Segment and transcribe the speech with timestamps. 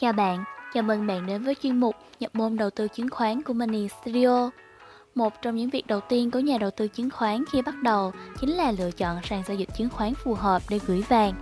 [0.00, 3.42] Chào bạn, chào mừng bạn đến với chuyên mục nhập môn đầu tư chứng khoán
[3.42, 4.50] của Money Studio.
[5.14, 8.12] Một trong những việc đầu tiên của nhà đầu tư chứng khoán khi bắt đầu
[8.40, 11.34] chính là lựa chọn sàn giao dịch chứng khoán phù hợp để gửi vàng.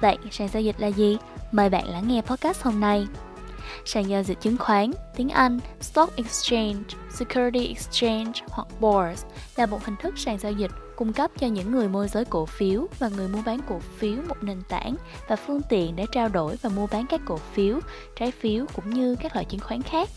[0.00, 1.18] Vậy sàn giao dịch là gì?
[1.52, 3.06] Mời bạn lắng nghe podcast hôm nay.
[3.84, 9.84] Sàn giao dịch chứng khoán, tiếng Anh, Stock Exchange, Security Exchange hoặc Bourse là một
[9.84, 13.08] hình thức sàn giao dịch cung cấp cho những người môi giới cổ phiếu và
[13.08, 14.94] người mua bán cổ phiếu một nền tảng
[15.28, 17.80] và phương tiện để trao đổi và mua bán các cổ phiếu,
[18.16, 20.08] trái phiếu cũng như các loại chứng khoán khác.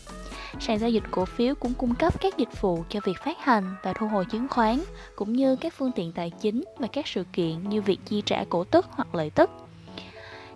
[0.60, 3.74] Sàn giao dịch cổ phiếu cũng cung cấp các dịch vụ cho việc phát hành
[3.82, 4.80] và thu hồi chứng khoán,
[5.16, 8.44] cũng như các phương tiện tài chính và các sự kiện như việc chi trả
[8.48, 9.50] cổ tức hoặc lợi tức.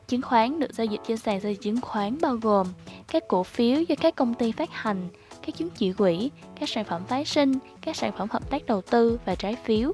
[0.09, 2.67] Chứng khoán được giao dịch trên sàn giao dịch chứng khoán bao gồm
[3.09, 5.09] các cổ phiếu do các công ty phát hành,
[5.47, 6.31] các chứng chỉ quỹ,
[6.61, 9.93] các sản phẩm phái sinh, các sản phẩm hợp tác đầu tư và trái phiếu.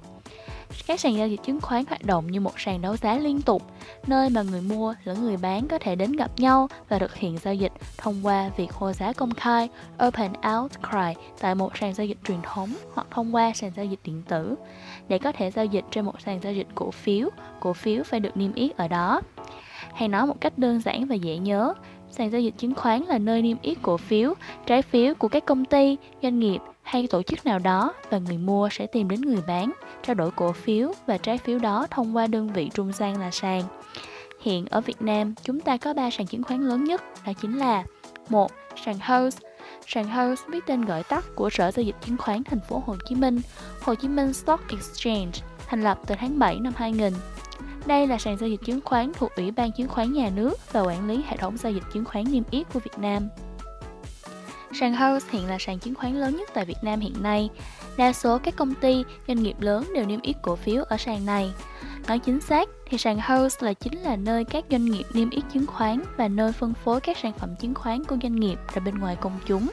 [0.87, 3.63] Các sàn giao dịch chứng khoán hoạt động như một sàn đấu giá liên tục,
[4.07, 7.39] nơi mà người mua lẫn người bán có thể đến gặp nhau và thực hiện
[7.39, 9.69] giao dịch thông qua việc hô giá công khai
[10.07, 14.01] Open Outcry tại một sàn giao dịch truyền thống hoặc thông qua sàn giao dịch
[14.05, 14.55] điện tử.
[15.09, 17.29] Để có thể giao dịch trên một sàn giao dịch cổ phiếu,
[17.61, 19.21] cổ phiếu phải được niêm yết ở đó.
[19.95, 21.75] Hay nói một cách đơn giản và dễ nhớ,
[22.11, 24.35] sàn giao dịch chứng khoán là nơi niêm yết cổ phiếu,
[24.67, 28.39] trái phiếu của các công ty, doanh nghiệp hay tổ chức nào đó và người
[28.39, 29.73] mua sẽ tìm đến người bán,
[30.03, 33.31] trao đổi cổ phiếu và trái phiếu đó thông qua đơn vị trung gian là
[33.31, 33.63] sàn.
[34.41, 37.59] Hiện ở Việt Nam, chúng ta có 3 sàn chứng khoán lớn nhất, đó chính
[37.59, 37.85] là
[38.29, 38.53] một
[38.85, 39.39] Sàn House,
[39.87, 42.97] Sàn House biết tên gọi tắt của Sở Giao dịch Chứng khoán Thành phố Hồ
[43.09, 43.41] Chí Minh,
[43.83, 45.33] Hồ Chí Minh Stock Exchange,
[45.67, 47.13] thành lập từ tháng 7 năm 2000.
[47.87, 50.81] Đây là sàn giao dịch chứng khoán thuộc Ủy ban Chứng khoán Nhà nước và
[50.81, 53.29] quản lý hệ thống giao dịch chứng khoán niêm yết của Việt Nam.
[54.81, 57.51] Sàn House hiện là sàn chứng khoán lớn nhất tại Việt Nam hiện nay.
[57.97, 61.27] Đa số các công ty, doanh nghiệp lớn đều niêm yết cổ phiếu ở sàn
[61.27, 61.53] này.
[62.09, 65.45] Nói chính xác thì sàn House là chính là nơi các doanh nghiệp niêm yết
[65.53, 68.81] chứng khoán và nơi phân phối các sản phẩm chứng khoán của doanh nghiệp ra
[68.85, 69.67] bên ngoài công chúng.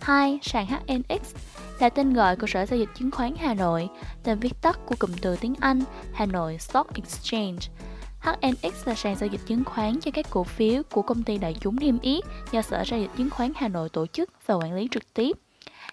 [0.00, 0.38] 2.
[0.42, 1.34] Sàn HNX
[1.80, 3.88] là tên gọi của Sở Giao dịch Chứng khoán Hà Nội,
[4.22, 5.80] tên viết tắt của cụm từ tiếng Anh
[6.12, 7.58] Hà Nội Stock Exchange.
[8.20, 11.56] HNX là sàn giao dịch chứng khoán cho các cổ phiếu của công ty đại
[11.60, 14.74] chúng niêm yết do Sở Giao dịch Chứng khoán Hà Nội tổ chức và quản
[14.74, 15.36] lý trực tiếp.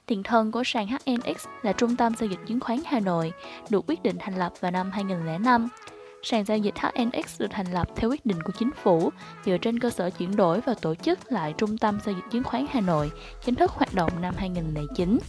[0.06, 3.34] Tiền thân của sàn HNX là Trung tâm Giao dịch Chứng khoán Hà Nội,
[3.70, 5.68] được quyết định thành lập vào năm 2005.
[6.24, 9.10] Sàn giao dịch HNX được thành lập theo quyết định của chính phủ
[9.46, 12.44] dựa trên cơ sở chuyển đổi và tổ chức lại Trung tâm Giao dịch Chứng
[12.44, 13.12] khoán Hà Nội,
[13.46, 15.20] chính thức hoạt động năm 2009.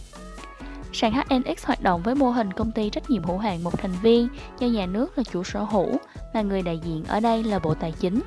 [0.99, 3.91] Sàn HNX hoạt động với mô hình công ty trách nhiệm hữu hạn một thành
[4.01, 4.27] viên
[4.59, 5.97] do nhà nước là chủ sở hữu,
[6.33, 8.21] mà người đại diện ở đây là Bộ Tài chính.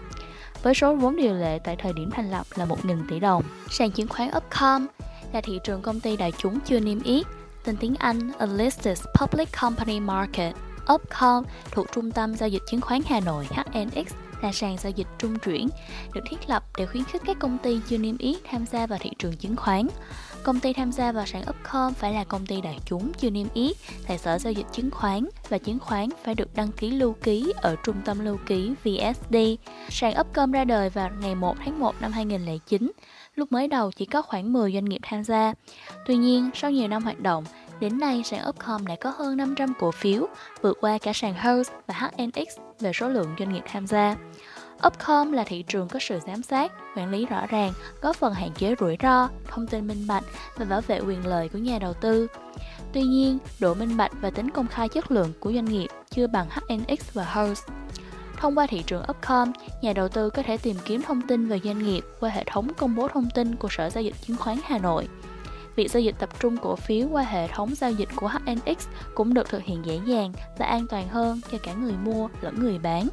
[0.63, 3.43] Với số vốn điều lệ tại thời điểm thành lập là 1.000 tỷ đồng.
[3.71, 4.87] Sàn chứng khoán Upcom
[5.33, 7.27] là thị trường công ty đại chúng chưa niêm yết,
[7.65, 10.55] tên tiếng Anh A Listed Public Company Market.
[10.95, 15.07] Upcom thuộc Trung tâm Giao dịch Chứng khoán Hà Nội HNX là sàn giao dịch
[15.19, 15.69] trung chuyển,
[16.15, 18.99] được thiết lập để khuyến khích các công ty chưa niêm yết tham gia vào
[19.03, 19.87] thị trường chứng khoán.
[20.43, 23.47] Công ty tham gia vào sàn Upcom phải là công ty đại chúng chưa niêm
[23.55, 27.13] yết tại Sở Giao dịch Chứng khoán và chứng khoán phải được đăng ký lưu
[27.13, 29.37] ký ở Trung tâm lưu ký VSD.
[29.89, 32.93] Sàn Upcom ra đời vào ngày 1 tháng 1 năm 2009.
[33.35, 35.55] Lúc mới đầu chỉ có khoảng 10 doanh nghiệp tham gia.
[36.07, 37.45] Tuy nhiên, sau nhiều năm hoạt động,
[37.81, 40.27] Đến nay, sàn Upcom đã có hơn 500 cổ phiếu,
[40.63, 44.17] vượt qua cả sàn HOSE và HNX về số lượng doanh nghiệp tham gia.
[44.87, 48.51] Upcom là thị trường có sự giám sát, quản lý rõ ràng, góp phần hạn
[48.55, 50.25] chế rủi ro, thông tin minh bạch
[50.57, 52.27] và bảo vệ quyền lợi của nhà đầu tư.
[52.93, 56.27] Tuy nhiên, độ minh bạch và tính công khai chất lượng của doanh nghiệp chưa
[56.27, 57.65] bằng HNX và Host.
[58.37, 59.53] Thông qua thị trường Upcom,
[59.83, 62.75] nhà đầu tư có thể tìm kiếm thông tin về doanh nghiệp qua hệ thống
[62.75, 65.09] công bố thông tin của Sở Giao dịch Chứng khoán Hà Nội.
[65.77, 69.35] Việc giao dịch tập trung cổ phiếu qua hệ thống giao dịch của HNX cũng
[69.35, 72.79] được thực hiện dễ dàng và an toàn hơn cho cả người mua lẫn người
[72.79, 73.09] bán.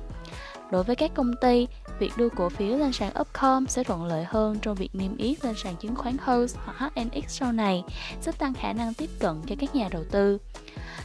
[0.71, 1.67] Đối với các công ty,
[1.99, 5.45] việc đưa cổ phiếu lên sàn Upcom sẽ thuận lợi hơn trong việc niêm yết
[5.45, 7.83] lên sàn chứng khoán HOSE hoặc HNX sau này,
[8.21, 10.37] giúp tăng khả năng tiếp cận cho các nhà đầu tư.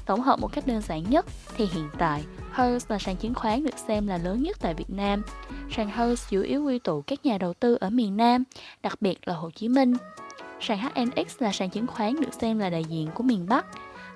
[0.06, 3.64] Tổng hợp một cách đơn giản nhất thì hiện tại, HOSE là sàn chứng khoán
[3.64, 5.22] được xem là lớn nhất tại Việt Nam.
[5.76, 8.44] Sàn HOSE chủ yếu quy tụ các nhà đầu tư ở miền Nam,
[8.82, 9.94] đặc biệt là Hồ Chí Minh.
[10.60, 13.66] Sàn HNX là sàn chứng khoán được xem là đại diện của miền Bắc,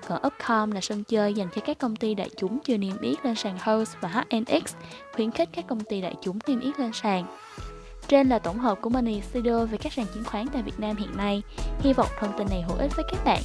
[0.07, 3.25] còn Upcom là sân chơi dành cho các công ty đại chúng chưa niêm yết
[3.25, 4.75] lên sàn Host và HNX,
[5.15, 7.25] khuyến khích các công ty đại chúng niêm yết lên sàn.
[8.07, 10.95] Trên là tổng hợp của Money Studio về các sàn chứng khoán tại Việt Nam
[10.95, 11.41] hiện nay.
[11.79, 13.41] Hy vọng thông tin này hữu ích với các bạn.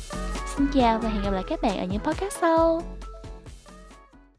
[0.57, 2.83] Xin chào và hẹn gặp lại các bạn ở những podcast sau.